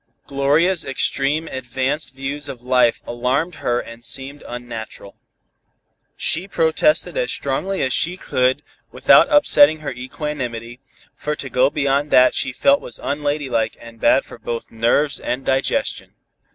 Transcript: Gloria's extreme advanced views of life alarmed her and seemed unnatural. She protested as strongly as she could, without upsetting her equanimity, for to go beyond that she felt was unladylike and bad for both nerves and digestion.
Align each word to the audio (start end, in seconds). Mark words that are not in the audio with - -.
Gloria's 0.25 0.83
extreme 0.83 1.47
advanced 1.47 2.15
views 2.15 2.49
of 2.49 2.63
life 2.63 3.03
alarmed 3.05 3.53
her 3.61 3.79
and 3.79 4.03
seemed 4.03 4.43
unnatural. 4.47 5.15
She 6.17 6.47
protested 6.47 7.15
as 7.15 7.31
strongly 7.31 7.83
as 7.83 7.93
she 7.93 8.17
could, 8.17 8.63
without 8.91 9.29
upsetting 9.29 9.81
her 9.81 9.91
equanimity, 9.91 10.79
for 11.15 11.35
to 11.35 11.51
go 11.51 11.69
beyond 11.69 12.09
that 12.09 12.33
she 12.33 12.51
felt 12.51 12.81
was 12.81 12.97
unladylike 13.03 13.77
and 13.79 14.01
bad 14.01 14.25
for 14.25 14.39
both 14.39 14.71
nerves 14.71 15.19
and 15.19 15.45
digestion. 15.45 16.15